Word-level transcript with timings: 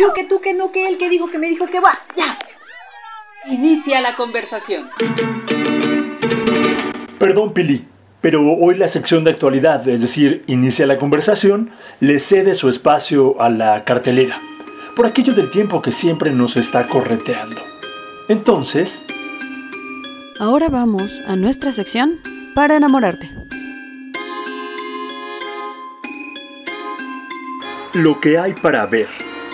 Yo 0.00 0.14
que 0.14 0.24
tú 0.24 0.40
que 0.40 0.54
no 0.54 0.72
que 0.72 0.88
él 0.88 0.98
que 0.98 1.08
dijo 1.08 1.30
que 1.30 1.38
me 1.38 1.48
dijo 1.48 1.66
que 1.66 1.80
va. 1.80 1.98
Ya. 2.16 2.38
Inicia 3.46 4.00
la 4.00 4.14
conversación. 4.16 4.88
Perdón, 7.18 7.52
Pili, 7.52 7.86
pero 8.20 8.42
hoy 8.52 8.76
la 8.76 8.88
sección 8.88 9.24
de 9.24 9.32
actualidad, 9.32 9.86
es 9.88 10.00
decir, 10.00 10.44
inicia 10.46 10.86
la 10.86 10.98
conversación, 10.98 11.72
le 12.00 12.20
cede 12.20 12.54
su 12.54 12.68
espacio 12.68 13.40
a 13.40 13.50
la 13.50 13.84
cartelera, 13.84 14.38
por 14.96 15.06
aquello 15.06 15.34
del 15.34 15.50
tiempo 15.50 15.82
que 15.82 15.92
siempre 15.92 16.30
nos 16.30 16.56
está 16.56 16.86
correteando. 16.86 17.60
Entonces... 18.28 19.04
Ahora 20.38 20.68
vamos 20.68 21.20
a 21.26 21.36
nuestra 21.36 21.72
sección 21.72 22.20
para 22.54 22.76
enamorarte. 22.76 23.41
Lo 27.94 28.22
que 28.22 28.38
hay 28.38 28.54
para 28.54 28.86
ver, 28.86 29.10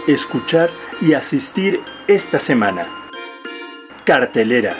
escuchar 0.06 0.70
y 1.00 1.14
asistir 1.14 1.80
esta 2.06 2.38
semana. 2.38 2.86
Cartelera. 4.04 4.76